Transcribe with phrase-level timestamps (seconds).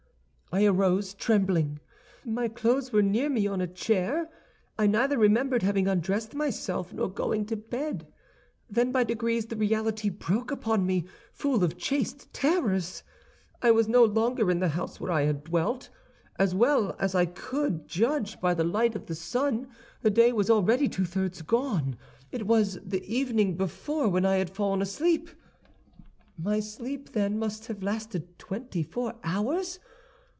[0.53, 1.79] I arose trembling.
[2.25, 4.29] My clothes were near me on a chair;
[4.77, 8.05] I neither remembered having undressed myself nor going to bed.
[8.69, 13.01] Then by degrees the reality broke upon me, full of chaste terrors.
[13.61, 15.89] I was no longer in the house where I had dwelt.
[16.37, 19.69] As well as I could judge by the light of the sun,
[20.01, 21.95] the day was already two thirds gone.
[22.29, 25.29] It was the evening before when I had fallen asleep;
[26.37, 29.79] my sleep, then, must have lasted twenty four hours!